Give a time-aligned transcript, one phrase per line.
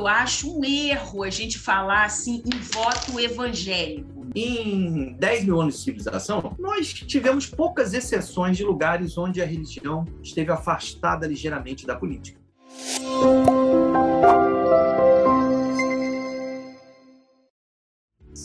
[0.00, 4.28] Eu acho um erro a gente falar assim em voto evangélico.
[4.34, 10.06] Em 10 mil anos de civilização, nós tivemos poucas exceções de lugares onde a religião
[10.22, 12.40] esteve afastada ligeiramente da política.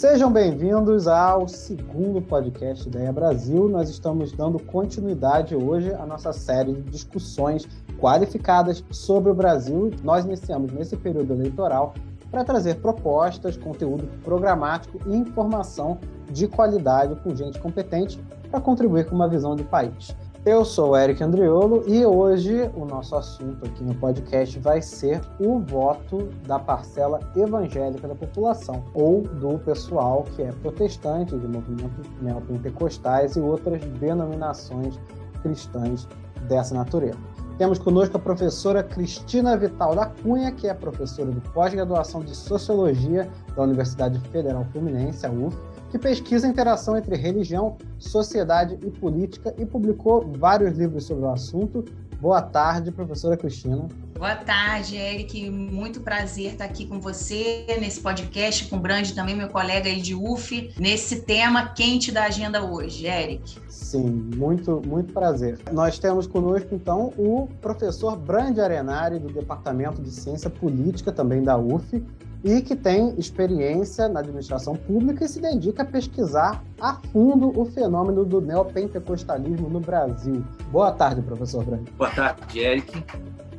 [0.07, 3.67] Sejam bem-vindos ao segundo podcast Ideia Brasil.
[3.67, 7.67] Nós estamos dando continuidade hoje à nossa série de discussões
[7.99, 9.89] qualificadas sobre o Brasil.
[10.03, 11.95] Nós iniciamos nesse período eleitoral
[12.29, 15.97] para trazer propostas, conteúdo programático e informação
[16.31, 20.15] de qualidade com gente competente para contribuir com uma visão de país.
[20.45, 25.19] Eu sou o Eric Andriolo e hoje o nosso assunto aqui no podcast vai ser
[25.39, 32.05] o voto da parcela evangélica da população, ou do pessoal que é protestante, de movimentos
[32.21, 34.99] neopentecostais e outras denominações
[35.41, 36.07] cristãs
[36.47, 37.34] dessa natureza.
[37.57, 43.29] Temos conosco a professora Cristina Vital da Cunha, que é professora de pós-graduação de Sociologia
[43.55, 45.55] da Universidade Federal Fluminense, a UF,
[45.89, 51.29] que pesquisa a interação entre religião, sociedade e política e publicou vários livros sobre o
[51.29, 51.85] assunto.
[52.25, 53.87] Boa tarde, professora Cristina.
[54.17, 55.47] Boa tarde, Eric.
[55.47, 60.01] Muito prazer estar aqui com você nesse podcast, com o Brande também, meu colega aí
[60.01, 63.59] de UF, nesse tema quente da agenda hoje, Eric.
[63.69, 65.59] Sim, muito, muito prazer.
[65.71, 71.55] Nós temos conosco, então, o professor Brande Arenari, do Departamento de Ciência Política, também da
[71.55, 72.03] UF,
[72.45, 77.65] e que tem experiência na administração pública e se dedica a pesquisar a fundo o
[77.65, 80.45] fenômeno do neopentecostalismo no Brasil.
[80.71, 81.85] Boa tarde, professor Branco.
[81.97, 83.03] Boa tarde, Eric.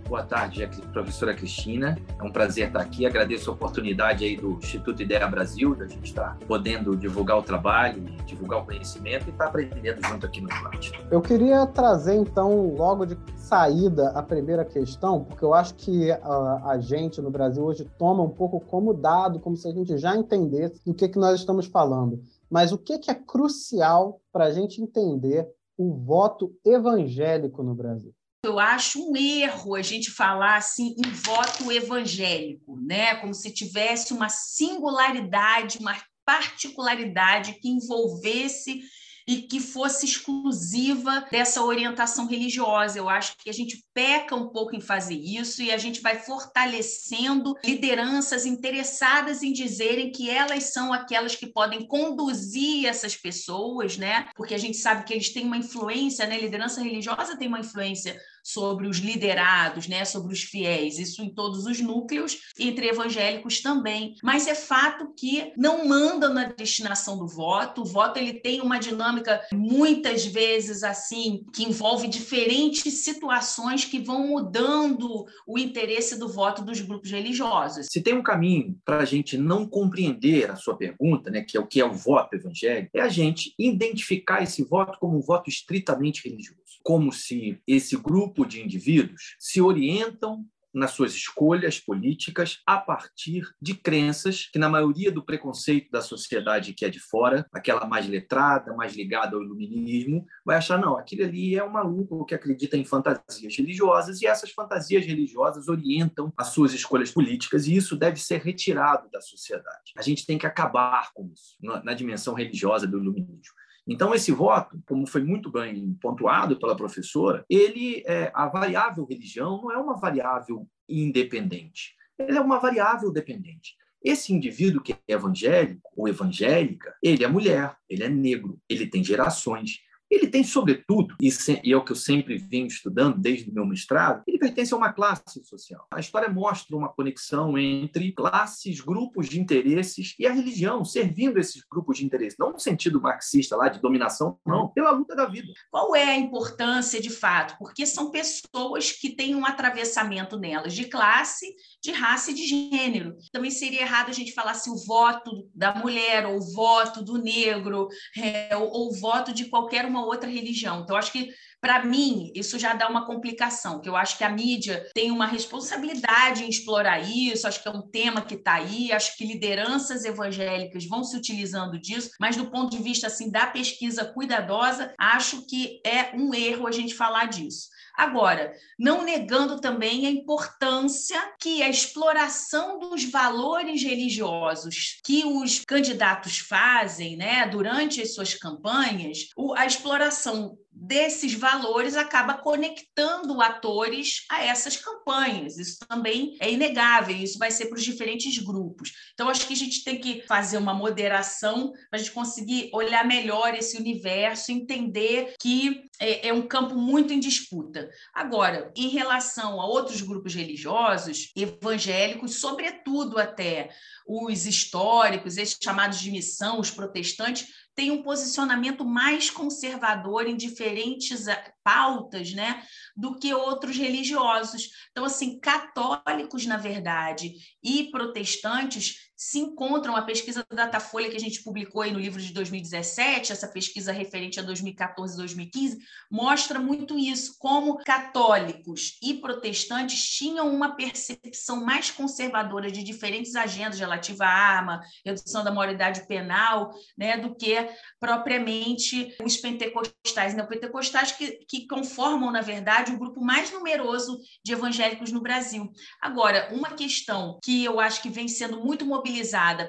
[0.08, 1.98] Boa tarde, professora Cristina.
[2.16, 3.04] É um prazer estar aqui.
[3.04, 8.00] Agradeço a oportunidade aí do Instituto Ideia Brasil, da gente estar podendo divulgar o trabalho,
[8.24, 10.92] divulgar o conhecimento e estar aprendendo junto aqui no debate.
[11.10, 16.68] Eu queria trazer, então, logo de saída, a primeira questão, porque eu acho que uh,
[16.68, 20.16] a gente no Brasil hoje toma um pouco como dado, como se a gente já
[20.16, 22.20] entendesse do que, que nós estamos falando.
[22.48, 28.14] Mas o que, que é crucial para a gente entender o voto evangélico no Brasil?
[28.46, 33.16] Eu acho um erro a gente falar assim em voto evangélico, né?
[33.16, 38.82] Como se tivesse uma singularidade, uma particularidade que envolvesse
[39.28, 42.98] e que fosse exclusiva dessa orientação religiosa.
[42.98, 46.20] Eu acho que a gente peca um pouco em fazer isso e a gente vai
[46.20, 54.28] fortalecendo lideranças interessadas em dizerem que elas são aquelas que podem conduzir essas pessoas, né?
[54.36, 56.38] Porque a gente sabe que eles têm uma influência, né?
[56.38, 61.66] Liderança religiosa tem uma influência sobre os liderados, né, sobre os fiéis, isso em todos
[61.66, 64.14] os núcleos, entre evangélicos também.
[64.22, 67.82] Mas é fato que não manda na destinação do voto.
[67.82, 74.28] O voto ele tem uma dinâmica muitas vezes assim que envolve diferentes situações que vão
[74.28, 77.88] mudando o interesse do voto dos grupos religiosos.
[77.90, 81.60] Se tem um caminho para a gente não compreender a sua pergunta, né, que é
[81.60, 85.50] o que é o voto evangélico, é a gente identificar esse voto como um voto
[85.50, 92.78] estritamente religioso como se esse grupo de indivíduos se orientam nas suas escolhas políticas a
[92.78, 97.86] partir de crenças que, na maioria do preconceito da sociedade que é de fora, aquela
[97.86, 102.36] mais letrada, mais ligada ao iluminismo, vai achar, não, aquele ali é um maluco que
[102.36, 107.96] acredita em fantasias religiosas e essas fantasias religiosas orientam as suas escolhas políticas e isso
[107.96, 109.92] deve ser retirado da sociedade.
[109.96, 113.56] A gente tem que acabar com isso na dimensão religiosa do iluminismo.
[113.86, 119.62] Então, esse voto, como foi muito bem pontuado pela professora, ele é, a variável religião
[119.62, 123.76] não é uma variável independente, ela é uma variável dependente.
[124.02, 129.02] Esse indivíduo que é evangélico ou evangélica, ele é mulher, ele é negro, ele tem
[129.02, 129.80] gerações,
[130.10, 131.28] ele tem, sobretudo, e,
[131.64, 134.92] é o que eu sempre venho estudando desde o meu mestrado, ele pertence a uma
[134.92, 135.86] classe social.
[135.92, 141.62] A história mostra uma conexão entre classes, grupos de interesses e a religião, servindo esses
[141.70, 145.52] grupos de interesse, não no sentido marxista lá de dominação, não, pela luta da vida.
[145.70, 147.56] Qual é a importância de fato?
[147.58, 153.16] Porque são pessoas que têm um atravessamento nelas de classe, de raça e de gênero.
[153.32, 157.18] Também seria errado a gente falar assim o voto da mulher, ou o voto do
[157.18, 160.82] negro, é, ou, ou o voto de qualquer uma outra religião.
[160.82, 164.28] Então, acho que para mim, isso já dá uma complicação, que eu acho que a
[164.28, 168.92] mídia tem uma responsabilidade em explorar isso, acho que é um tema que está aí,
[168.92, 173.46] acho que lideranças evangélicas vão se utilizando disso, mas do ponto de vista assim da
[173.46, 177.68] pesquisa cuidadosa, acho que é um erro a gente falar disso.
[177.96, 186.38] Agora, não negando também a importância que a exploração dos valores religiosos que os candidatos
[186.38, 194.76] fazem né, durante as suas campanhas, a exploração desses valores acaba conectando atores a essas
[194.76, 195.56] campanhas.
[195.56, 198.92] Isso também é inegável, isso vai ser para os diferentes grupos.
[199.14, 203.06] Então, acho que a gente tem que fazer uma moderação para a gente conseguir olhar
[203.06, 207.90] melhor esse universo, entender que é, é um campo muito em disputa.
[208.14, 213.70] Agora, em relação a outros grupos religiosos, evangélicos, sobretudo até
[214.06, 221.28] os históricos, esses chamados de missão, os protestantes, tem um posicionamento mais conservador em diferentes
[221.28, 222.62] eh, pautas, né,
[222.96, 224.70] do que outros religiosos.
[224.90, 229.96] Então, assim, católicos, na verdade, e protestantes se encontram.
[229.96, 233.90] A pesquisa da Datafolha que a gente publicou aí no livro de 2017, essa pesquisa
[233.90, 235.78] referente a 2014 e 2015,
[236.10, 243.78] mostra muito isso, como católicos e protestantes tinham uma percepção mais conservadora de diferentes agendas
[243.78, 247.56] relativas à arma, redução da moralidade penal, né, do que
[247.98, 250.34] propriamente os pentecostais.
[250.34, 250.42] Né?
[250.42, 255.70] Os pentecostais que, que conformam, na verdade, o grupo mais numeroso de evangélicos no Brasil.
[256.00, 259.05] Agora, uma questão que eu acho que vem sendo muito mobilizada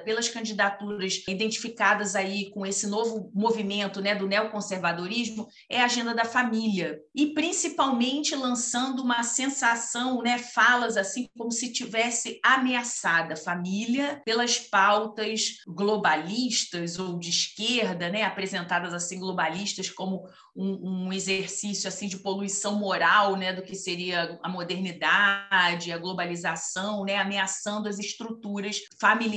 [0.04, 6.24] pelas candidaturas identificadas aí com esse novo movimento né, do neoconservadorismo é a agenda da
[6.24, 6.98] família.
[7.14, 14.58] E principalmente lançando uma sensação, né, falas assim como se tivesse ameaçada a família pelas
[14.58, 20.24] pautas globalistas ou de esquerda, né, apresentadas assim globalistas como
[20.54, 27.04] um, um, exercício assim de poluição moral, né, do que seria a modernidade, a globalização,
[27.04, 29.27] né, ameaçando as estruturas familiares,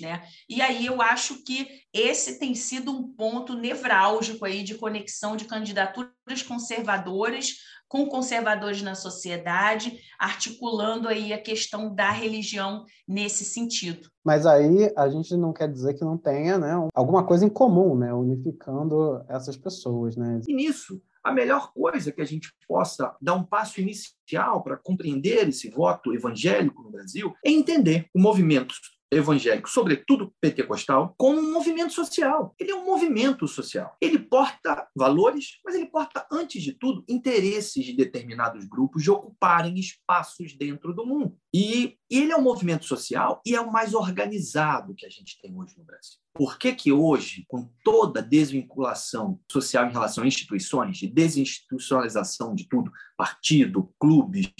[0.00, 0.22] né?
[0.48, 5.44] E aí eu acho que esse tem sido um ponto nevrálgico aí de conexão de
[5.44, 7.56] candidaturas conservadoras
[7.92, 14.08] com conservadores na sociedade, articulando aí a questão da religião nesse sentido.
[14.24, 17.94] Mas aí a gente não quer dizer que não tenha né, alguma coisa em comum,
[17.94, 20.16] né, unificando essas pessoas.
[20.16, 20.40] Né?
[20.48, 25.48] E nisso, a melhor coisa que a gente possa dar um passo inicial para compreender
[25.48, 28.74] esse voto evangélico no Brasil é entender o movimento
[29.12, 32.54] evangélico, sobretudo pentecostal, como um movimento social.
[32.58, 33.94] Ele é um movimento social.
[34.00, 39.78] Ele porta valores, mas ele porta, antes de tudo, interesses de determinados grupos de ocuparem
[39.78, 41.36] espaços dentro do mundo.
[41.54, 45.54] E ele é um movimento social e é o mais organizado que a gente tem
[45.54, 46.18] hoje no Brasil.
[46.34, 52.54] Por que, que hoje, com toda a desvinculação social em relação a instituições, de desinstitucionalização
[52.54, 54.50] de tudo, partido, clubes,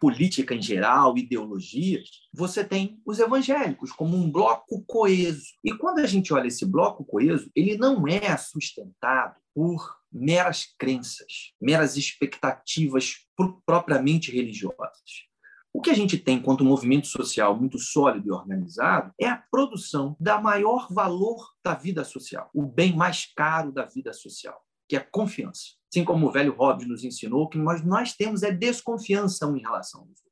[0.00, 5.52] política em geral, ideologias, você tem os evangélicos como um bloco coeso.
[5.62, 11.52] E quando a gente olha esse bloco coeso, ele não é sustentado por meras crenças,
[11.60, 13.26] meras expectativas
[13.66, 15.28] propriamente religiosas.
[15.72, 20.16] O que a gente tem enquanto movimento social muito sólido e organizado é a produção
[20.18, 24.98] da maior valor da vida social, o bem mais caro da vida social, que é
[24.98, 25.79] a confiança.
[25.90, 30.02] Assim como o velho Hobbes nos ensinou, que nós, nós temos é desconfiança em relação
[30.02, 30.30] aos outros.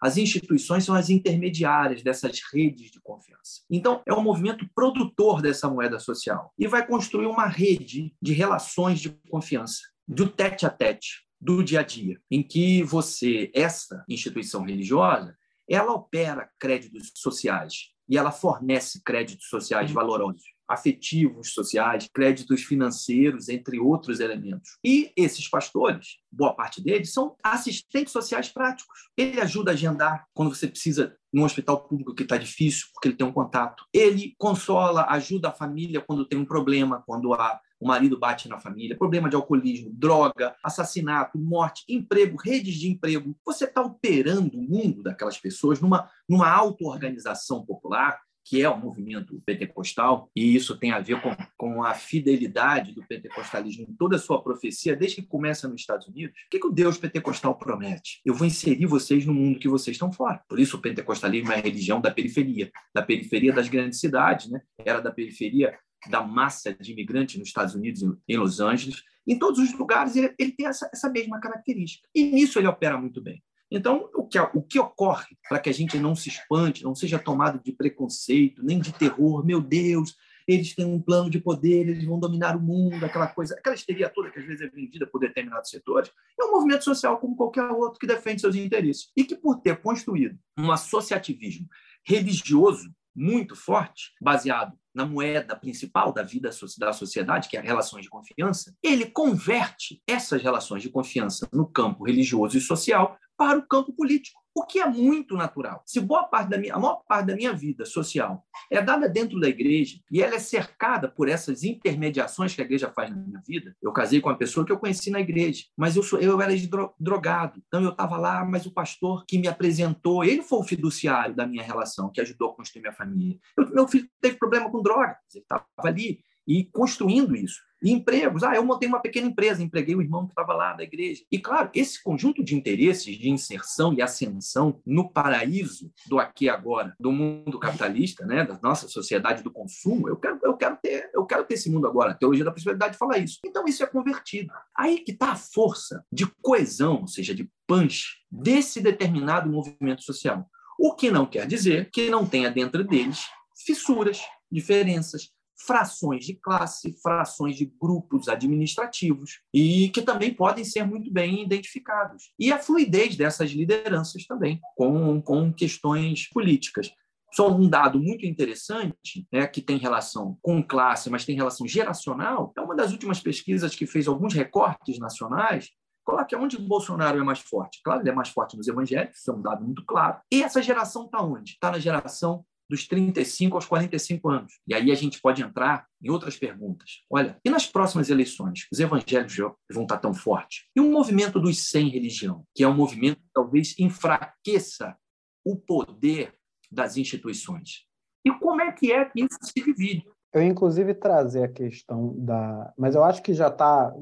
[0.00, 3.62] As instituições são as intermediárias dessas redes de confiança.
[3.68, 9.00] Então, é um movimento produtor dessa moeda social e vai construir uma rede de relações
[9.00, 14.62] de confiança, do tete a tete, do dia a dia, em que você, essa instituição
[14.62, 15.36] religiosa,
[15.68, 23.78] ela opera créditos sociais e ela fornece créditos sociais valorosos afetivos sociais, créditos financeiros, entre
[23.78, 24.78] outros elementos.
[24.84, 29.08] E esses pastores, boa parte deles, são assistentes sociais práticos.
[29.16, 33.16] Ele ajuda a agendar quando você precisa num hospital público que está difícil, porque ele
[33.16, 33.84] tem um contato.
[33.92, 38.60] Ele consola, ajuda a família quando tem um problema, quando a o marido bate na
[38.60, 43.36] família, problema de alcoolismo, droga, assassinato, morte, emprego, redes de emprego.
[43.44, 49.40] Você está operando o mundo daquelas pessoas numa, numa auto-organização popular que é o movimento
[49.46, 54.18] pentecostal, e isso tem a ver com, com a fidelidade do pentecostalismo em toda a
[54.18, 56.36] sua profecia, desde que começa nos Estados Unidos.
[56.46, 58.20] O que, que o Deus pentecostal promete?
[58.24, 60.42] Eu vou inserir vocês no mundo que vocês estão fora.
[60.48, 64.60] Por isso, o pentecostalismo é a religião da periferia, da periferia das grandes cidades, né?
[64.78, 65.76] era da periferia
[66.08, 69.02] da massa de imigrantes nos Estados Unidos, em Los Angeles.
[69.26, 72.08] Em todos os lugares, ele, ele tem essa, essa mesma característica.
[72.14, 73.42] E nisso ele opera muito bem.
[73.74, 77.18] Então, o que, o que ocorre para que a gente não se espante, não seja
[77.18, 80.14] tomado de preconceito, nem de terror, meu Deus,
[80.46, 84.10] eles têm um plano de poder, eles vão dominar o mundo, aquela coisa, aquela histeria
[84.10, 87.64] toda que às vezes é vendida por determinados setores, é um movimento social como qualquer
[87.70, 89.10] outro que defende seus interesses.
[89.16, 91.66] E que, por ter construído um associativismo
[92.06, 98.02] religioso muito forte, baseado na moeda principal da vida da sociedade, que é as relações
[98.02, 103.66] de confiança, ele converte essas relações de confiança no campo religioso e social para o
[103.66, 105.82] campo político o que é muito natural.
[105.84, 109.40] Se boa parte da minha, a maior parte da minha vida social é dada dentro
[109.40, 113.42] da igreja e ela é cercada por essas intermediações que a igreja faz na minha
[113.46, 116.40] vida, eu casei com uma pessoa que eu conheci na igreja, mas eu, sou, eu
[116.40, 116.52] era
[117.00, 121.34] drogado, então eu estava lá, mas o pastor que me apresentou, ele foi o fiduciário
[121.34, 123.38] da minha relação, que ajudou a construir minha família.
[123.56, 127.60] Eu, meu filho teve problema com droga, ele estava ali e construindo isso.
[127.82, 130.84] E empregos, ah, eu montei uma pequena empresa, empreguei o irmão que estava lá da
[130.84, 131.24] igreja.
[131.30, 136.48] E, claro, esse conjunto de interesses de inserção e ascensão no paraíso do aqui e
[136.48, 141.10] agora, do mundo capitalista, né, da nossa sociedade do consumo, eu quero, eu quero, ter,
[141.12, 142.12] eu quero ter esse mundo agora.
[142.12, 143.40] A teologia da prosperidade fala isso.
[143.44, 144.52] Então, isso é convertido.
[144.76, 150.48] Aí que está a força de coesão, ou seja, de punch, desse determinado movimento social.
[150.78, 153.26] O que não quer dizer que não tenha dentro deles
[153.64, 154.20] fissuras,
[154.50, 155.32] diferenças,
[155.66, 162.32] frações de classe, frações de grupos administrativos, e que também podem ser muito bem identificados.
[162.38, 166.90] E a fluidez dessas lideranças também, com, com questões políticas.
[167.34, 172.52] Só um dado muito interessante, né, que tem relação com classe, mas tem relação geracional,
[172.56, 175.70] é uma das últimas pesquisas que fez alguns recortes nacionais,
[176.04, 177.80] coloca onde Bolsonaro é mais forte.
[177.82, 180.20] Claro, ele é mais forte nos evangélicos, isso é um dado muito claro.
[180.30, 181.52] E essa geração está onde?
[181.52, 184.54] Está na geração dos 35 aos 45 anos.
[184.66, 187.02] E aí a gente pode entrar em outras perguntas.
[187.10, 189.36] Olha, e nas próximas eleições, os evangélicos
[189.70, 190.64] vão estar tão fortes?
[190.74, 194.96] E o movimento dos sem religião, que é um movimento que talvez enfraqueça
[195.44, 196.34] o poder
[196.70, 197.84] das instituições?
[198.24, 200.06] E como é que é que isso se divide?
[200.32, 202.72] Eu, inclusive, trazer a questão da.
[202.78, 203.94] Mas eu acho que já tá,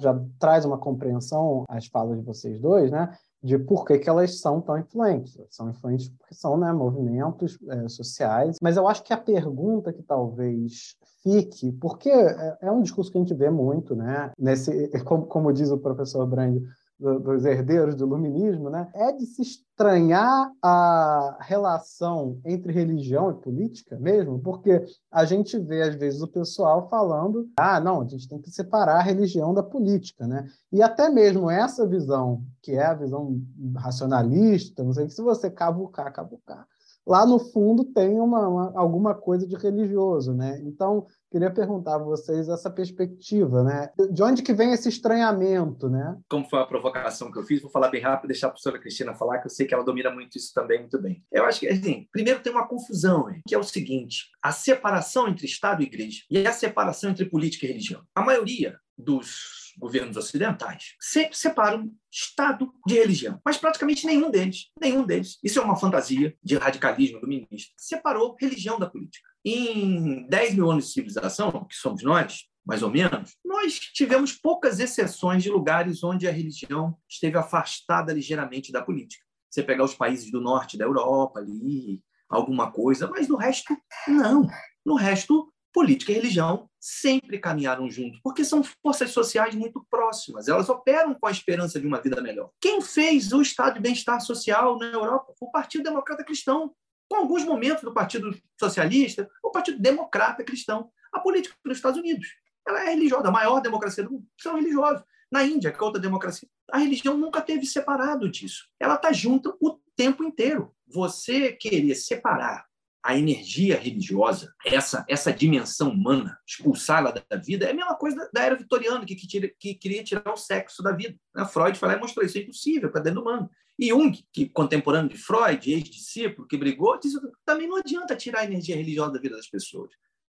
[0.00, 3.18] já traz uma compreensão as falas de vocês dois, né?
[3.44, 5.38] De por que, que elas são tão influentes.
[5.50, 10.02] São influentes porque são né, movimentos é, sociais, mas eu acho que a pergunta que
[10.02, 15.26] talvez fique, porque é, é um discurso que a gente vê muito, né, nesse, como,
[15.26, 16.62] como diz o professor Brand,
[16.98, 23.98] dos herdeiros do iluminismo, né, é de se estranhar a relação entre religião e política
[23.98, 28.40] mesmo, porque a gente vê às vezes o pessoal falando, ah, não, a gente tem
[28.40, 30.46] que separar a religião da política, né?
[30.72, 33.40] E até mesmo essa visão, que é a visão
[33.76, 36.66] racionalista, não sei se você cavucar, cavucar,
[37.06, 40.60] lá no fundo tem uma, uma, alguma coisa de religioso, né?
[40.64, 43.90] Então, queria perguntar a vocês essa perspectiva, né?
[44.10, 46.16] De onde que vem esse estranhamento, né?
[46.28, 49.14] Como foi a provocação que eu fiz, vou falar bem rápido, deixar a professora Cristina
[49.14, 51.22] falar, que eu sei que ela domina muito isso também muito bem.
[51.30, 55.46] Eu acho que, assim, primeiro tem uma confusão, que é o seguinte, a separação entre
[55.46, 58.02] Estado e Igreja e a separação entre política e religião.
[58.14, 65.04] A maioria dos governos ocidentais sempre separam Estado de religião, mas praticamente nenhum deles, nenhum
[65.04, 69.28] deles, isso é uma fantasia de radicalismo do ministro, separou religião da política.
[69.44, 74.80] Em 10 mil anos de civilização, que somos nós, mais ou menos, nós tivemos poucas
[74.80, 79.24] exceções de lugares onde a religião esteve afastada ligeiramente da política.
[79.50, 83.76] Você pegar os países do norte da Europa ali, alguma coisa, mas no resto,
[84.08, 84.48] não.
[84.84, 90.68] No resto, política e religião sempre caminharam juntos, porque são forças sociais muito próximas, elas
[90.68, 92.50] operam com a esperança de uma vida melhor.
[92.60, 96.72] Quem fez o estado de bem-estar social na Europa o Partido Democrata Cristão,
[97.08, 100.90] com alguns momentos do Partido Socialista, o Partido Democrata Cristão.
[101.12, 102.28] A política nos Estados Unidos,
[102.66, 105.04] ela é religiosa, a maior democracia do mundo, são religiosos.
[105.30, 108.68] Na Índia, que é outra democracia, a religião nunca teve separado disso.
[108.78, 110.72] Ela está junta o tempo inteiro.
[110.86, 112.66] Você querer separar
[113.04, 118.42] a energia religiosa, essa essa dimensão humana, expulsá-la da vida, é a mesma coisa da
[118.42, 121.14] era vitoriana, que, que, tira, que queria tirar o sexo da vida.
[121.34, 121.44] Né?
[121.44, 123.50] Freud foi lá e mostrou isso é impossível para dentro do humano.
[123.78, 128.44] E Jung, que contemporâneo de Freud, ex-discípulo, que brigou, disse também não adianta tirar a
[128.44, 129.90] energia religiosa da vida das pessoas.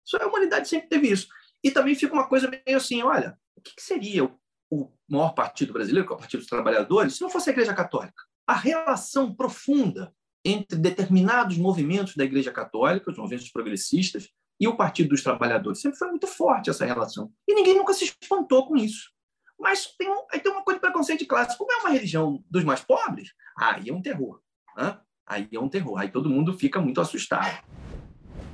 [0.05, 1.29] Isso, a humanidade sempre teve isso.
[1.63, 4.37] E também fica uma coisa meio assim, olha, o que, que seria o,
[4.71, 7.75] o maior partido brasileiro, que é o Partido dos Trabalhadores, se não fosse a Igreja
[7.75, 8.25] Católica?
[8.45, 10.13] A relação profunda
[10.47, 15.81] entre determinados movimentos da Igreja Católica, os movimentos progressistas, e o Partido dos Trabalhadores.
[15.81, 17.31] Sempre foi muito forte essa relação.
[17.47, 19.11] E ninguém nunca se espantou com isso.
[19.59, 20.09] Mas tem,
[20.41, 21.59] tem uma coisa de preconceito de classe.
[21.59, 24.41] Como é uma religião dos mais pobres, aí é um terror.
[24.77, 24.99] Né?
[25.27, 25.99] Aí é um terror.
[25.99, 27.63] Aí todo mundo fica muito assustado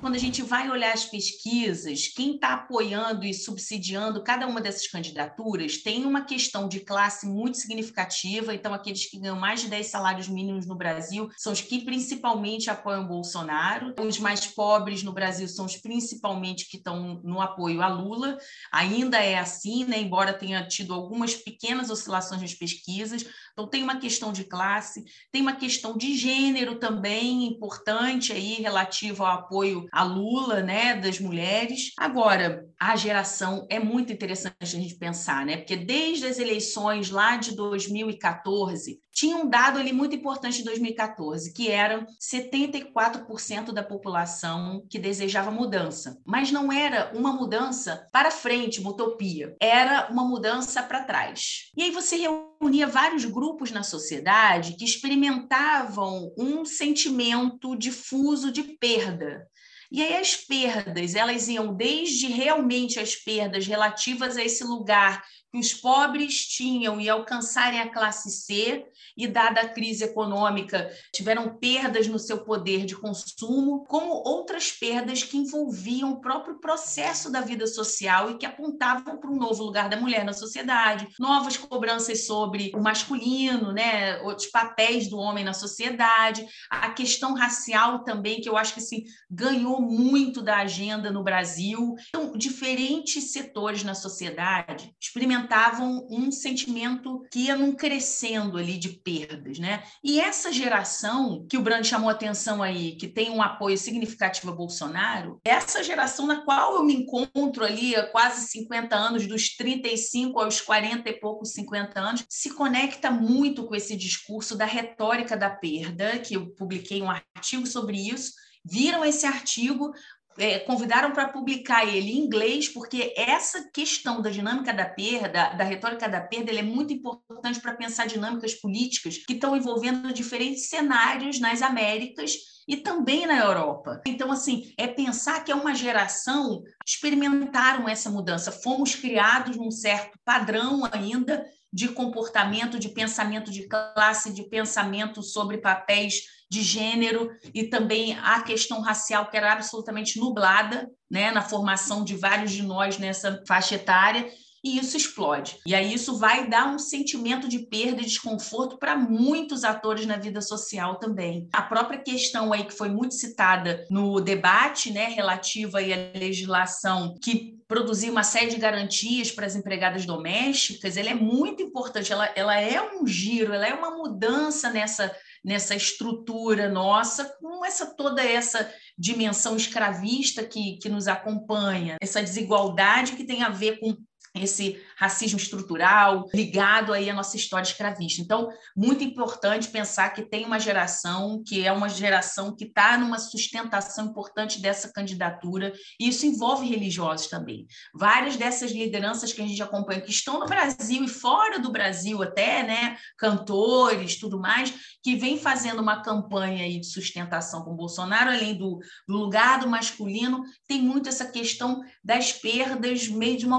[0.02, 4.88] quando a gente vai olhar as pesquisas, quem está apoiando e subsidiando cada uma dessas
[4.88, 8.52] candidaturas tem uma questão de classe muito significativa.
[8.52, 12.68] Então, aqueles que ganham mais de 10 salários mínimos no Brasil são os que principalmente
[12.68, 13.94] apoiam Bolsonaro.
[14.00, 18.36] Os mais pobres no Brasil são os principalmente que estão no apoio a Lula.
[18.72, 20.00] Ainda é assim, né?
[20.00, 23.24] embora tenha tido algumas pequenas oscilações nas pesquisas.
[23.52, 29.24] Então, tem uma questão de classe, tem uma questão de gênero também importante aí, relativo
[29.24, 31.92] ao apoio a Lula, né, das mulheres.
[31.98, 35.58] Agora, a geração é muito interessante a gente pensar, né?
[35.58, 41.52] Porque desde as eleições lá de 2014, tinha um dado ali muito importante em 2014,
[41.52, 46.18] que era 74% da população que desejava mudança.
[46.24, 49.54] Mas não era uma mudança para frente, uma utopia.
[49.60, 51.70] Era uma mudança para trás.
[51.76, 59.46] E aí você reunia vários grupos na sociedade que experimentavam um sentimento difuso de perda.
[59.92, 65.22] E aí as perdas, elas iam desde realmente as perdas relativas a esse lugar
[65.52, 71.58] que os pobres tinham e alcançarem a classe C, e dada a crise econômica, tiveram
[71.58, 77.42] perdas no seu poder de consumo, como outras perdas que envolviam o próprio processo da
[77.42, 82.26] vida social e que apontavam para um novo lugar da mulher na sociedade, novas cobranças
[82.26, 88.48] sobre o masculino, né, outros papéis do homem na sociedade, a questão racial também, que
[88.48, 91.94] eu acho que assim, ganhou muito da agenda no Brasil.
[92.08, 98.90] Então, diferentes setores na sociedade experimentaram experimentavam um sentimento que ia num crescendo ali de
[98.90, 99.82] perdas, né?
[100.02, 104.54] E essa geração que o Brand chamou atenção aí, que tem um apoio significativo a
[104.54, 110.40] Bolsonaro, essa geração na qual eu me encontro ali há quase 50 anos, dos 35
[110.40, 115.50] aos 40 e poucos 50 anos, se conecta muito com esse discurso da retórica da
[115.50, 118.32] perda, que eu publiquei um artigo sobre isso,
[118.64, 119.92] viram esse artigo,
[120.38, 125.64] é, convidaram para publicar ele em inglês, porque essa questão da dinâmica da perda, da
[125.64, 131.40] retórica da perda, é muito importante para pensar dinâmicas políticas que estão envolvendo diferentes cenários
[131.40, 132.36] nas Américas
[132.66, 134.00] e também na Europa.
[134.06, 138.52] Então, assim, é pensar que é uma geração experimentaram essa mudança.
[138.52, 145.58] Fomos criados num certo padrão ainda de comportamento, de pensamento de classe, de pensamento sobre
[145.58, 146.22] papéis
[146.52, 152.14] de gênero e também a questão racial que era absolutamente nublada, né, na formação de
[152.14, 154.30] vários de nós nessa faixa etária
[154.62, 155.58] e isso explode.
[155.66, 160.18] E aí isso vai dar um sentimento de perda e desconforto para muitos atores na
[160.18, 161.48] vida social também.
[161.54, 167.56] A própria questão aí que foi muito citada no debate, né, relativa à legislação que
[167.66, 172.60] produzir uma série de garantias para as empregadas domésticas, ela é muito importante, ela, ela
[172.60, 175.10] é um giro, ela é uma mudança nessa
[175.44, 183.12] nessa estrutura nossa, com essa toda essa dimensão escravista que, que nos acompanha, essa desigualdade
[183.12, 183.96] que tem a ver com
[184.34, 188.22] esse racismo estrutural ligado aí à nossa história escravista.
[188.22, 193.18] Então, muito importante pensar que tem uma geração que é uma geração que está numa
[193.18, 197.66] sustentação importante dessa candidatura, e isso envolve religiosos também.
[197.94, 202.22] Várias dessas lideranças que a gente acompanha, que estão no Brasil e fora do Brasil
[202.22, 208.30] até, né, cantores, tudo mais, que vem fazendo uma campanha aí de sustentação com Bolsonaro,
[208.30, 213.58] além do, do lugar do masculino, tem muito essa questão das perdas meio de uma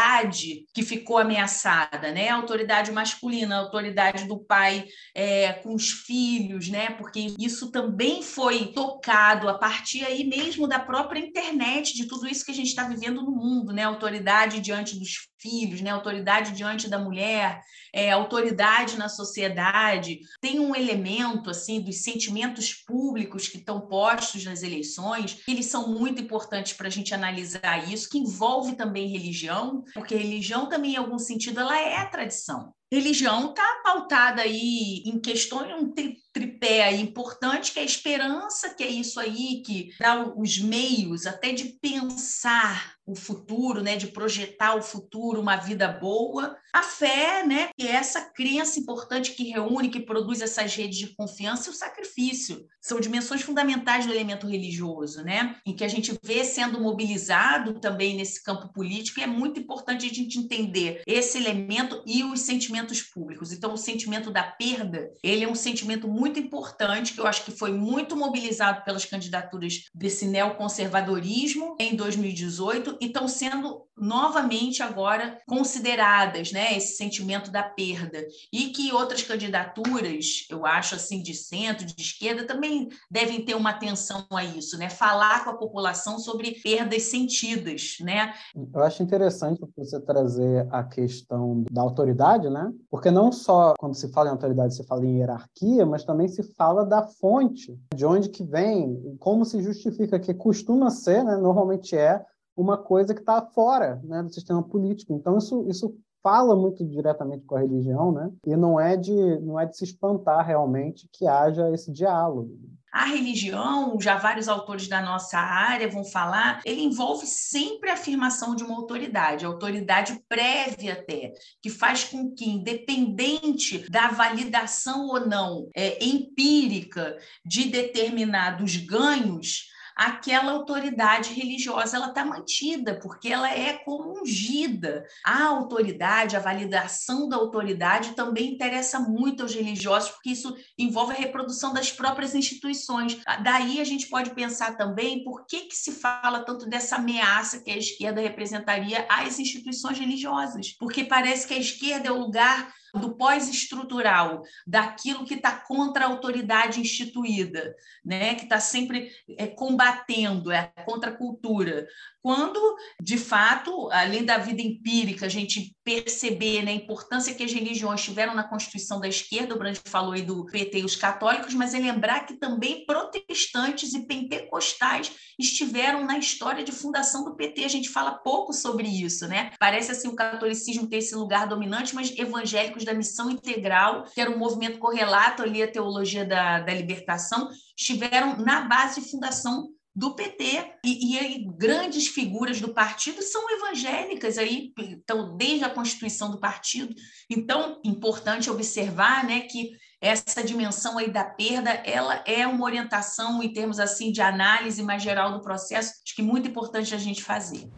[0.00, 2.28] autoridade que ficou ameaçada, né?
[2.28, 6.90] A autoridade masculina, a autoridade do pai é, com os filhos, né?
[6.90, 12.44] Porque isso também foi tocado a partir aí mesmo da própria internet, de tudo isso
[12.44, 13.84] que a gente está vivendo no mundo, né?
[13.84, 15.90] Autoridade diante dos filhos, né?
[15.90, 17.60] Autoridade diante da mulher,
[17.92, 20.20] é, autoridade na sociedade.
[20.40, 26.20] Tem um elemento assim dos sentimentos públicos que estão postos nas eleições, eles são muito
[26.20, 31.18] importantes para a gente analisar isso, que envolve também religião, porque religião também, em algum
[31.18, 32.72] sentido, ela é tradição.
[32.92, 35.94] Religião está pautada aí em questões, um
[36.32, 41.24] tripé aí importante, que é a esperança, que é isso aí que dá os meios
[41.24, 46.56] até de pensar o futuro, né, de projetar o futuro, uma vida boa.
[46.72, 51.14] A fé, né, que é essa crença importante que reúne, que produz essas redes de
[51.14, 52.66] confiança e o sacrifício.
[52.80, 58.16] São dimensões fundamentais do elemento religioso, né, em que a gente vê sendo mobilizado também
[58.16, 63.02] nesse campo político e é muito importante a gente entender esse elemento e os sentimentos
[63.02, 63.52] públicos.
[63.52, 67.50] Então, o sentimento da perda, ele é um sentimento muito importante que eu acho que
[67.50, 76.52] foi muito mobilizado pelas candidaturas desse neoconservadorismo em 2018 e estão sendo novamente agora consideradas,
[76.52, 82.00] né, esse sentimento da perda e que outras candidaturas, eu acho assim de centro, de
[82.00, 87.04] esquerda também devem ter uma atenção a isso, né, falar com a população sobre perdas
[87.04, 88.32] sentidas, né?
[88.74, 92.72] Eu acho interessante você trazer a questão da autoridade, né?
[92.90, 96.42] Porque não só quando se fala em autoridade se fala em hierarquia, mas também se
[96.54, 101.96] fala da fonte, de onde que vem, como se justifica que costuma ser, né, normalmente
[101.96, 102.24] é
[102.56, 105.12] uma coisa que está fora né, do sistema político.
[105.14, 108.30] Então, isso, isso fala muito diretamente com a religião, né?
[108.46, 112.58] E não é de não é de se espantar realmente que haja esse diálogo.
[112.92, 118.56] A religião, já vários autores da nossa área vão falar, ele envolve sempre a afirmação
[118.56, 125.68] de uma autoridade, autoridade prévia até, que faz com que, independente da validação ou não
[125.72, 134.20] é, empírica de determinados ganhos, aquela autoridade religiosa ela está mantida, porque ela é como
[134.20, 135.04] ungida.
[135.24, 141.16] A autoridade, a validação da autoridade também interessa muito aos religiosos, porque isso envolve a
[141.16, 143.18] reprodução das próprias instituições.
[143.42, 147.70] Daí a gente pode pensar também por que, que se fala tanto dessa ameaça que
[147.70, 153.14] a esquerda representaria às instituições religiosas, porque parece que a esquerda é o lugar do
[153.16, 157.74] pós-estrutural, daquilo que está contra a autoridade instituída,
[158.04, 158.34] né?
[158.34, 161.86] que está sempre é, combatendo, é contra a cultura.
[162.22, 162.60] Quando,
[163.02, 168.02] de fato, além da vida empírica, a gente perceber né, a importância que as religiões
[168.02, 171.72] tiveram na constituição da esquerda, o Brandt falou aí do PT e os católicos, mas
[171.72, 177.64] é lembrar que também protestantes e pentecostais estiveram na história de fundação do PT.
[177.64, 179.52] A gente fala pouco sobre isso, né?
[179.58, 184.30] Parece assim o catolicismo ter esse lugar dominante, mas evangélicos da Missão Integral, que era
[184.30, 190.14] um movimento correlato ali à teologia da, da libertação, estiveram na base de fundação do
[190.14, 196.38] PT e, e grandes figuras do partido são evangélicas aí então desde a constituição do
[196.38, 196.94] partido.
[197.28, 203.52] Então importante observar né que essa dimensão aí da perda ela é uma orientação em
[203.52, 207.68] termos assim de análise mais geral do processo acho que muito importante a gente fazer.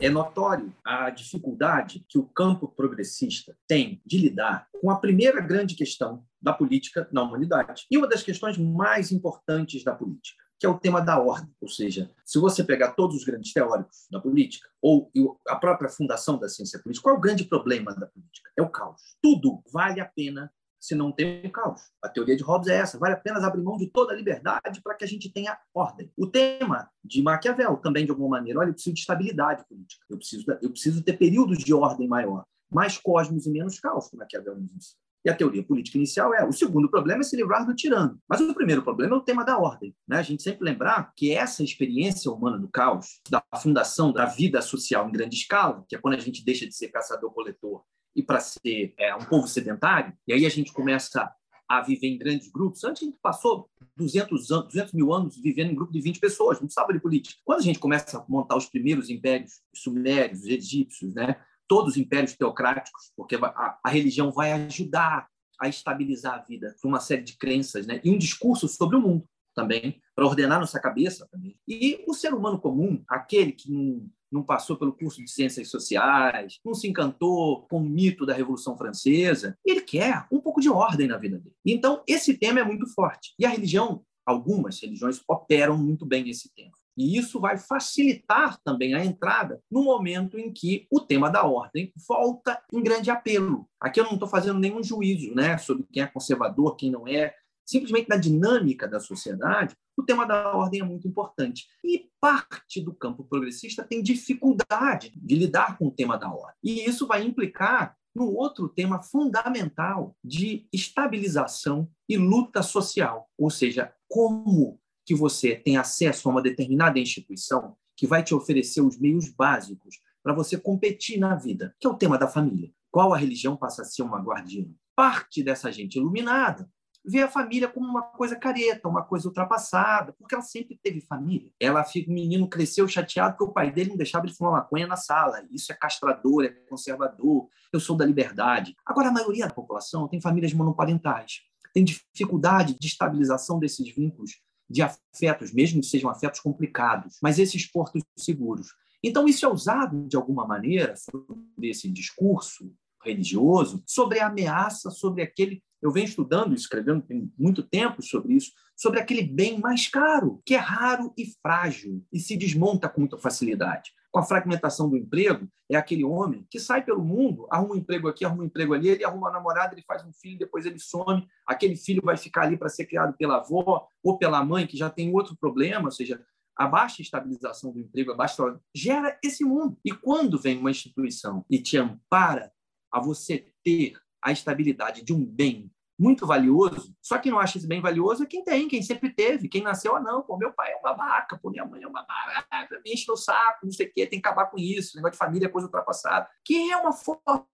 [0.00, 5.76] É notório a dificuldade que o campo progressista tem de lidar com a primeira grande
[5.76, 10.68] questão da política na humanidade e uma das questões mais importantes da política que é
[10.68, 11.52] o tema da ordem.
[11.60, 15.10] Ou seja, se você pegar todos os grandes teóricos da política, ou
[15.48, 18.48] a própria fundação da ciência política, qual é o grande problema da política?
[18.56, 19.02] É o caos.
[19.20, 21.90] Tudo vale a pena se não tem caos.
[22.00, 24.80] A teoria de Hobbes é essa: vale a pena abrir mão de toda a liberdade
[24.80, 26.12] para que a gente tenha ordem.
[26.16, 30.16] O tema de Maquiavel também, de alguma maneira, olha, eu preciso de estabilidade política, eu
[30.16, 34.60] preciso, eu preciso ter períodos de ordem maior, mais cosmos e menos caos, como Maquiavel
[34.60, 34.96] nos.
[35.24, 38.18] E a teoria política inicial é: o segundo problema é se livrar do tirano.
[38.28, 39.94] Mas o primeiro problema é o tema da ordem.
[40.06, 40.18] Né?
[40.18, 45.08] A gente sempre lembrar que essa experiência humana do caos, da fundação da vida social
[45.08, 47.82] em grande escala, que é quando a gente deixa de ser caçador-coletor
[48.14, 51.30] e para ser é, um povo sedentário, e aí a gente começa
[51.68, 52.84] a viver em grandes grupos.
[52.84, 56.58] Antes a gente passou 200, anos, 200 mil anos vivendo em grupo de 20 pessoas,
[56.58, 57.40] não precisava de política.
[57.44, 61.40] Quando a gente começa a montar os primeiros impérios sumérios, egípcios, né?
[61.72, 65.26] Todos os impérios teocráticos, porque a, a religião vai ajudar
[65.58, 67.98] a estabilizar a vida por uma série de crenças, né?
[68.04, 71.56] E um discurso sobre o mundo também, para ordenar nossa cabeça também.
[71.66, 76.58] E o ser humano comum, aquele que não, não passou pelo curso de ciências sociais,
[76.62, 81.08] não se encantou com o mito da Revolução Francesa, ele quer um pouco de ordem
[81.08, 81.56] na vida dele.
[81.64, 83.32] Então, esse tema é muito forte.
[83.38, 86.72] E a religião, algumas religiões operam muito bem esse tema.
[86.96, 91.92] E isso vai facilitar também a entrada no momento em que o tema da ordem
[92.06, 93.68] volta em grande apelo.
[93.80, 97.34] Aqui eu não estou fazendo nenhum juízo né, sobre quem é conservador, quem não é.
[97.64, 101.66] Simplesmente na dinâmica da sociedade, o tema da ordem é muito importante.
[101.84, 106.56] E parte do campo progressista tem dificuldade de lidar com o tema da ordem.
[106.62, 113.92] E isso vai implicar no outro tema fundamental de estabilização e luta social, ou seja,
[114.08, 119.28] como que você tem acesso a uma determinada instituição que vai te oferecer os meios
[119.28, 122.70] básicos para você competir na vida, que é o tema da família.
[122.90, 124.66] Qual a religião passa a ser uma guardiã?
[124.94, 126.70] Parte dessa gente iluminada
[127.04, 131.50] vê a família como uma coisa careta, uma coisa ultrapassada, porque ela sempre teve família.
[131.58, 134.86] Ela fica, o menino cresceu chateado porque o pai dele não deixava ele fumar maconha
[134.86, 135.44] na sala.
[135.50, 137.48] Isso é castrador, é conservador.
[137.72, 138.76] Eu sou da liberdade.
[138.86, 141.40] Agora, a maioria da população tem famílias monoparentais,
[141.74, 144.40] tem dificuldade de estabilização desses vínculos
[144.72, 148.68] de afetos, mesmo que sejam afetos complicados, mas esses portos seguros.
[149.04, 152.72] Então, isso é usado, de alguma maneira, sobre esse discurso
[153.04, 155.62] religioso, sobre a ameaça, sobre aquele.
[155.82, 160.54] Eu venho estudando, escrevendo tem muito tempo sobre isso, sobre aquele bem mais caro, que
[160.54, 165.48] é raro e frágil e se desmonta com muita facilidade com a fragmentação do emprego,
[165.70, 168.90] é aquele homem que sai pelo mundo, arruma um emprego aqui, arruma um emprego ali,
[168.90, 172.42] ele arruma uma namorada, ele faz um filho, depois ele some, aquele filho vai ficar
[172.42, 175.90] ali para ser criado pela avó ou pela mãe, que já tem outro problema, ou
[175.90, 176.22] seja,
[176.54, 179.78] a baixa estabilização do emprego, a baixa gera esse mundo.
[179.82, 182.52] E quando vem uma instituição e te ampara
[182.92, 187.66] a você ter a estabilidade de um bem muito valioso, só que não acha esse
[187.66, 190.72] bem valioso é quem tem, quem sempre teve, quem nasceu, ah, não, pô, meu pai
[190.72, 193.86] é uma babaca, pô, minha mãe é uma babaca, me enche o saco, não sei
[193.86, 196.76] o quê, tem que acabar com isso, negócio de família é coisa ultrapassada, que é
[196.76, 197.46] uma forma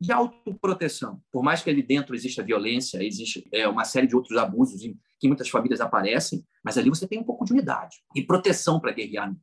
[0.00, 1.20] de autoproteção.
[1.30, 4.80] Por mais que ali dentro exista violência, existe é, uma série de outros abusos
[5.18, 8.92] que muitas famílias aparecem, mas ali você tem um pouco de unidade e proteção para
[8.92, 9.34] guerrear.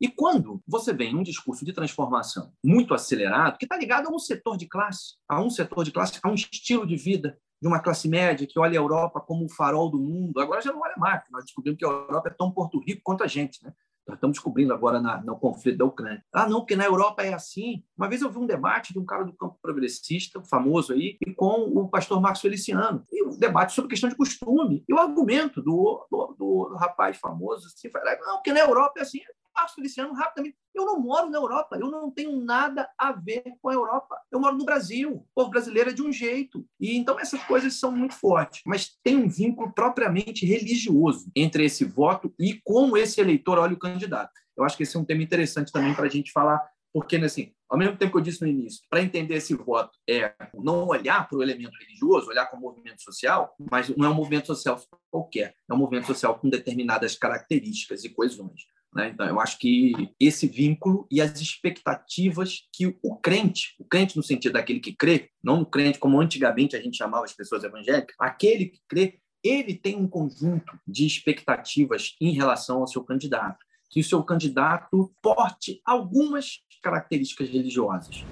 [0.00, 4.18] E quando você vem um discurso de transformação muito acelerado, que está ligado a um
[4.18, 7.80] setor de classe, a um setor de classe, a um estilo de vida de uma
[7.80, 10.92] classe média que olha a Europa como o farol do mundo, agora já não olha
[10.98, 13.72] mais, nós descobrimos que a Europa é tão Porto Rico quanto a gente, né?
[14.06, 16.22] Nós estamos descobrindo agora na, no conflito da Ucrânia.
[16.30, 17.82] Ah, não, porque na Europa é assim.
[17.96, 21.32] Uma vez eu vi um debate de um cara do campo progressista, famoso aí, e
[21.32, 23.02] com o pastor Marcos Feliciano.
[23.10, 24.84] E um debate sobre questão de costume.
[24.86, 27.88] E o argumento do, do, do rapaz famoso assim,
[28.26, 29.20] não, porque na Europa é assim.
[29.54, 33.68] Marcos Feliciano, rapidamente, eu não moro na Europa, eu não tenho nada a ver com
[33.68, 34.20] a Europa.
[34.30, 36.66] Eu moro no Brasil, o povo brasileiro é de um jeito.
[36.80, 41.84] E então essas coisas são muito fortes, mas tem um vínculo propriamente religioso entre esse
[41.84, 44.32] voto e como esse eleitor olha o candidato.
[44.56, 46.60] Eu acho que esse é um tema interessante também para a gente falar,
[46.92, 50.34] porque assim, ao mesmo tempo que eu disse no início, para entender esse voto é
[50.54, 54.46] não olhar para o elemento religioso, olhar como movimento social, mas não é um movimento
[54.46, 58.62] social qualquer, é um movimento social com determinadas características e coesões.
[58.94, 59.08] Né?
[59.08, 64.22] Então, eu acho que esse vínculo e as expectativas que o crente, o crente no
[64.22, 68.14] sentido daquele que crê, não o crente como antigamente a gente chamava as pessoas evangélicas,
[68.18, 73.58] aquele que crê, ele tem um conjunto de expectativas em relação ao seu candidato,
[73.90, 78.24] que o seu candidato porte algumas características religiosas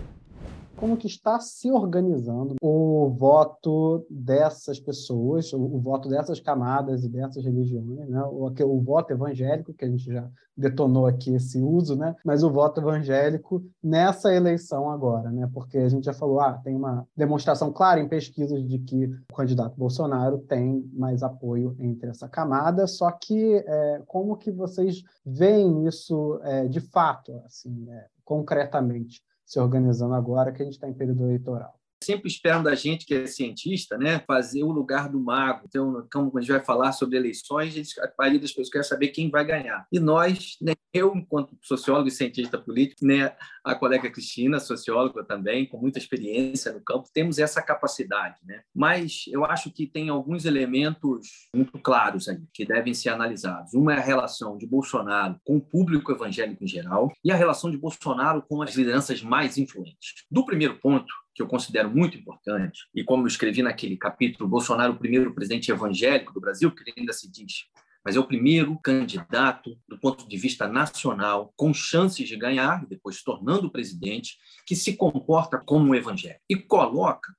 [0.83, 7.09] como que está se organizando o voto dessas pessoas, o, o voto dessas camadas e
[7.09, 8.21] dessas religiões, né?
[8.25, 12.17] o, o voto evangélico, que a gente já detonou aqui esse uso, né?
[12.25, 15.49] mas o voto evangélico nessa eleição agora, né?
[15.55, 19.37] porque a gente já falou, ah, tem uma demonstração clara em pesquisas de que o
[19.37, 25.87] candidato Bolsonaro tem mais apoio entre essa camada, só que é, como que vocês veem
[25.87, 29.23] isso é, de fato, assim, é, concretamente?
[29.53, 33.15] Se organizando agora que a gente está em período eleitoral sempre esperam da gente, que
[33.15, 35.63] é cientista, né, fazer o lugar do mago.
[35.67, 39.31] Então, como a gente vai falar sobre eleições, a maioria das pessoas quer saber quem
[39.31, 39.87] vai ganhar.
[39.93, 43.35] E nós, né, eu, enquanto sociólogo e cientista político, né,
[43.65, 48.37] a colega Cristina, socióloga também, com muita experiência no campo, temos essa capacidade.
[48.45, 48.63] Né?
[48.75, 53.73] Mas eu acho que tem alguns elementos muito claros aí, que devem ser analisados.
[53.73, 57.71] Uma é a relação de Bolsonaro com o público evangélico em geral e a relação
[57.71, 60.25] de Bolsonaro com as lideranças mais influentes.
[60.31, 64.93] Do primeiro ponto, que eu considero muito importante, e como eu escrevi naquele capítulo, Bolsonaro,
[64.93, 67.65] o primeiro presidente evangélico do Brasil, que ele ainda se diz,
[68.05, 73.23] mas é o primeiro candidato, do ponto de vista nacional, com chances de ganhar, depois
[73.23, 77.33] tornando presidente, que se comporta como um evangélico e coloca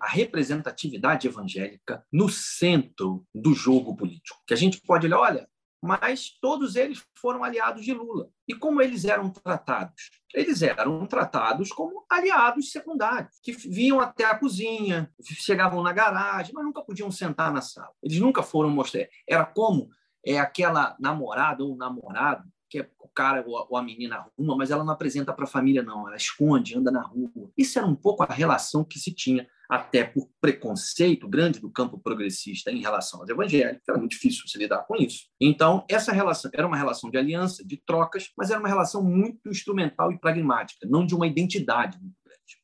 [0.00, 4.42] a representatividade evangélica no centro do jogo político.
[4.46, 5.48] Que a gente pode olhar, olha,
[5.82, 8.28] mas todos eles foram aliados de Lula.
[8.46, 10.10] E como eles eram tratados?
[10.34, 16.64] Eles eram tratados como aliados secundários, que vinham até a cozinha, chegavam na garagem, mas
[16.64, 17.92] nunca podiam sentar na sala.
[18.02, 19.06] Eles nunca foram mostrar.
[19.26, 19.88] Era como
[20.24, 24.84] é aquela namorada ou namorado que é o cara ou a menina arruma, mas ela
[24.84, 26.06] não apresenta para a família, não.
[26.06, 27.50] Ela esconde, anda na rua.
[27.56, 31.98] Isso era um pouco a relação que se tinha até por preconceito grande do campo
[31.98, 35.26] progressista em relação aos evangélicos, era muito difícil se lidar com isso.
[35.40, 39.48] Então, essa relação era uma relação de aliança, de trocas, mas era uma relação muito
[39.48, 41.98] instrumental e pragmática, não de uma identidade.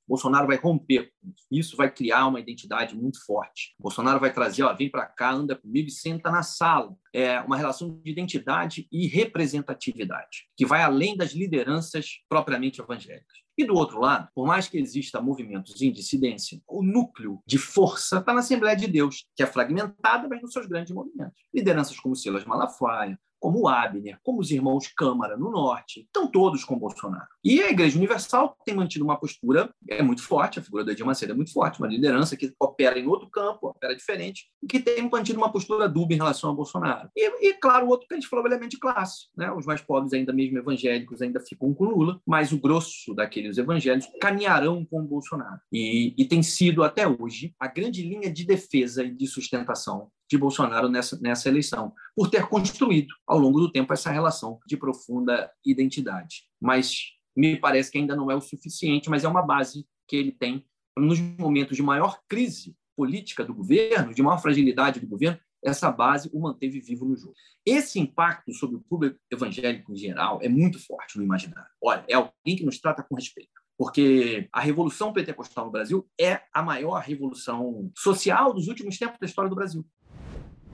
[0.06, 1.10] Bolsonaro vai romper
[1.50, 1.64] isso.
[1.64, 3.74] Isso vai criar uma identidade muito forte.
[3.78, 6.94] Bolsonaro vai trazer, ó, vem para cá, anda comigo e senta na sala.
[7.12, 13.44] É uma relação de identidade e representatividade, que vai além das lideranças propriamente evangélicas.
[13.56, 18.18] E do outro lado, por mais que exista movimentos em dissidência, o núcleo de força
[18.18, 21.40] está na Assembleia de Deus, que é fragmentada, mas nos seus grandes movimentos.
[21.54, 26.64] Lideranças como Silas Malafaia, como o Abner, como os irmãos Câmara no Norte, estão todos
[26.64, 27.26] com Bolsonaro.
[27.44, 31.10] E a Igreja Universal tem mantido uma postura é muito forte, a figura da Dilma
[31.10, 34.80] Macedo é muito forte, uma liderança que opera em outro campo, opera diferente, e que
[34.80, 37.10] tem mantido uma postura dúbia em relação a Bolsonaro.
[37.14, 39.26] E, e claro, o outro que a gente falou elemento de classe.
[39.36, 39.52] Né?
[39.52, 44.08] Os mais pobres, ainda mesmo evangélicos, ainda ficam com Lula, mas o grosso daqueles evangélicos
[44.22, 45.60] caminharão com Bolsonaro.
[45.70, 50.38] E, e tem sido, até hoje, a grande linha de defesa e de sustentação de
[50.38, 55.50] Bolsonaro nessa, nessa eleição, por ter construído, ao longo do tempo, essa relação de profunda
[55.64, 56.44] identidade.
[56.60, 60.32] Mas me parece que ainda não é o suficiente, mas é uma base que ele
[60.32, 60.64] tem
[60.96, 66.30] nos momentos de maior crise política do governo, de maior fragilidade do governo, essa base
[66.32, 67.34] o manteve vivo no jogo.
[67.66, 71.70] Esse impacto sobre o público evangélico em geral é muito forte no imaginário.
[71.82, 76.42] Olha, é alguém que nos trata com respeito porque a revolução pentecostal no Brasil é
[76.52, 79.84] a maior revolução social dos últimos tempos da história do Brasil.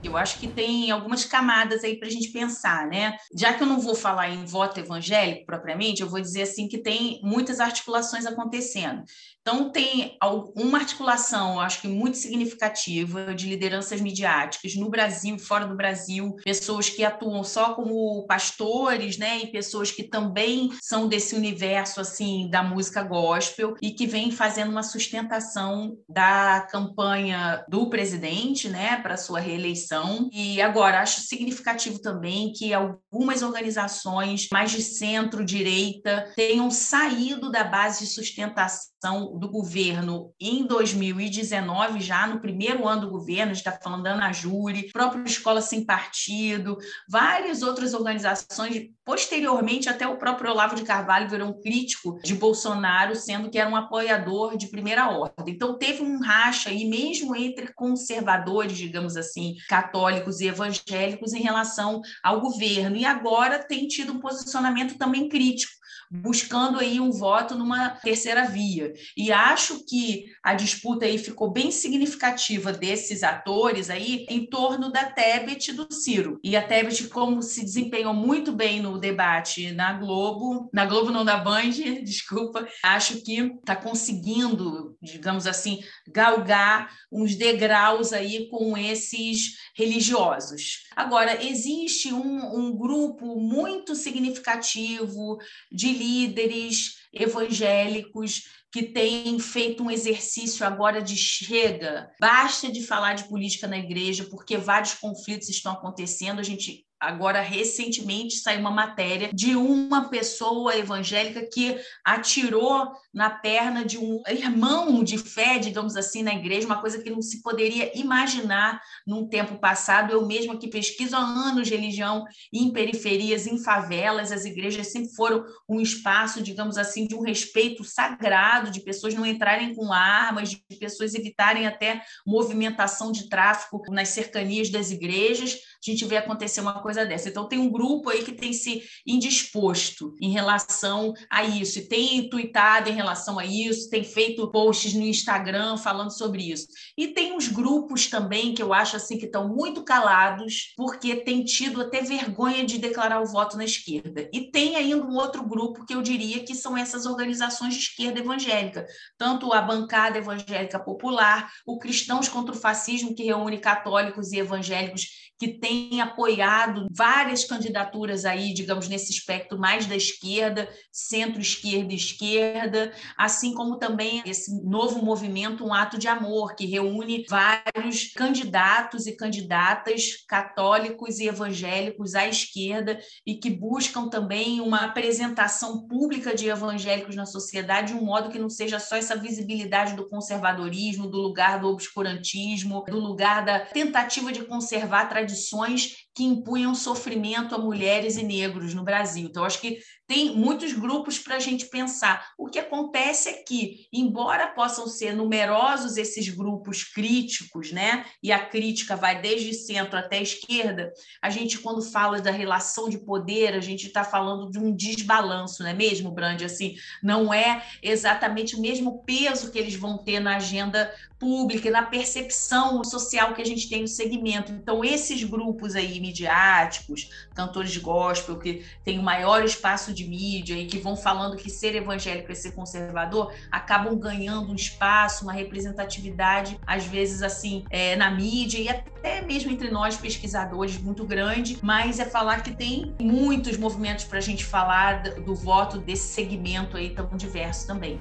[0.02, 3.16] Eu acho que tem algumas camadas aí para a gente pensar, né?
[3.36, 6.78] Já que eu não vou falar em voto evangélico propriamente, eu vou dizer assim que
[6.78, 9.02] tem muitas articulações acontecendo.
[9.40, 10.18] Então, tem
[10.54, 16.90] uma articulação, acho que muito significativa, de lideranças midiáticas no Brasil fora do Brasil, pessoas
[16.90, 22.62] que atuam só como pastores, né, e pessoas que também são desse universo, assim, da
[22.62, 29.40] música gospel e que vêm fazendo uma sustentação da campanha do presidente, né, para sua
[29.40, 30.28] reeleição.
[30.32, 38.04] E agora, acho significativo também que algumas organizações mais de centro-direita tenham saído da base
[38.04, 43.72] de sustentação do governo em 2019, já no primeiro ano do governo, a gente está
[43.72, 46.76] falando da Ana Júri, própria Escola Sem Partido,
[47.08, 53.16] várias outras organizações, posteriormente até o próprio Olavo de Carvalho virou um crítico de Bolsonaro,
[53.16, 55.54] sendo que era um apoiador de primeira ordem.
[55.54, 62.02] Então teve um racha aí, mesmo entre conservadores, digamos assim, católicos e evangélicos em relação
[62.22, 62.96] ao governo.
[62.96, 65.79] E agora tem tido um posicionamento também crítico
[66.10, 68.92] buscando aí um voto numa terceira via.
[69.16, 75.04] E acho que a disputa aí ficou bem significativa desses atores aí em torno da
[75.04, 76.40] Tebet e do Ciro.
[76.42, 81.24] E a Tebet, como se desempenhou muito bem no debate na Globo, na Globo não
[81.24, 81.70] da Band,
[82.02, 85.80] desculpa, acho que está conseguindo, digamos assim,
[86.12, 90.84] galgar uns degraus aí com esses religiosos.
[90.94, 95.38] Agora, existe um, um grupo muito significativo
[95.70, 98.42] de líderes evangélicos
[98.72, 104.26] que têm feito um exercício agora de chega, basta de falar de política na igreja,
[104.30, 110.76] porque vários conflitos estão acontecendo, a gente Agora, recentemente, saiu uma matéria de uma pessoa
[110.76, 116.80] evangélica que atirou na perna de um irmão de fé, digamos assim, na igreja, uma
[116.80, 120.12] coisa que não se poderia imaginar num tempo passado.
[120.12, 125.42] Eu mesma que pesquiso há anos religião em periferias, em favelas, as igrejas sempre foram
[125.66, 130.76] um espaço, digamos assim, de um respeito sagrado, de pessoas não entrarem com armas, de
[130.78, 135.56] pessoas evitarem até movimentação de tráfico nas cercanias das igrejas.
[135.86, 137.28] A gente vê acontecer uma coisa dessa.
[137.28, 142.28] Então, tem um grupo aí que tem se indisposto em relação a isso, e tem
[142.28, 146.66] tweetado em relação a isso, tem feito posts no Instagram falando sobre isso.
[146.96, 151.44] E tem uns grupos também que eu acho assim que estão muito calados, porque tem
[151.44, 154.28] tido até vergonha de declarar o voto na esquerda.
[154.32, 158.20] E tem ainda um outro grupo que eu diria que são essas organizações de esquerda
[158.20, 164.38] evangélica, tanto a bancada evangélica popular, o Cristãos contra o Fascismo, que reúne católicos e
[164.38, 165.06] evangélicos
[165.38, 165.69] que têm
[166.00, 173.76] apoiado várias candidaturas aí, digamos, nesse espectro mais da esquerda, centro-esquerda e esquerda, assim como
[173.76, 181.18] também esse novo movimento Um Ato de Amor, que reúne vários candidatos e candidatas católicos
[181.18, 187.92] e evangélicos à esquerda e que buscam também uma apresentação pública de evangélicos na sociedade
[187.92, 192.84] de um modo que não seja só essa visibilidade do conservadorismo, do lugar do obscurantismo,
[192.88, 198.74] do lugar da tentativa de conservar tradições tradições que impunham sofrimento a mulheres e negros
[198.74, 199.28] no Brasil.
[199.28, 199.78] Então, acho que
[200.10, 202.32] tem muitos grupos para a gente pensar.
[202.36, 208.44] O que acontece é que, embora possam ser numerosos esses grupos críticos, né, e a
[208.44, 210.92] crítica vai desde centro até esquerda,
[211.22, 215.62] a gente, quando fala da relação de poder, a gente está falando de um desbalanço,
[215.62, 216.42] não é mesmo, Brand?
[216.42, 221.70] Assim, não é exatamente o mesmo peso que eles vão ter na agenda pública e
[221.70, 224.50] na percepção social que a gente tem no segmento.
[224.50, 230.54] Então, esses grupos aí midiáticos, cantores de gospel, que têm o maior espaço de mídia
[230.54, 235.32] e que vão falando que ser evangélico é ser conservador, acabam ganhando um espaço, uma
[235.32, 241.58] representatividade, às vezes assim, é, na mídia e até mesmo entre nós pesquisadores muito grande,
[241.62, 246.76] mas é falar que tem muitos movimentos para a gente falar do voto desse segmento
[246.76, 247.98] aí tão diverso também.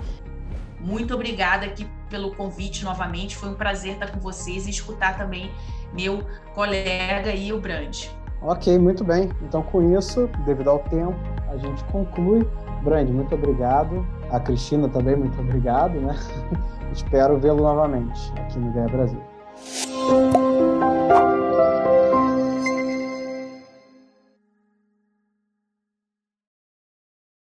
[0.80, 3.36] Muito obrigada aqui pelo convite novamente.
[3.36, 5.52] Foi um prazer estar com vocês e escutar também
[5.94, 6.24] meu
[6.54, 8.08] colega e o Brand.
[8.42, 9.30] Ok, muito bem.
[9.42, 11.16] Então, com isso, devido ao tempo,
[11.50, 12.48] a gente conclui.
[12.84, 14.06] Brand, muito obrigado.
[14.32, 16.16] A Cristina também, muito obrigado, né?
[16.94, 19.22] Espero vê-lo novamente aqui no Ideia Brasil.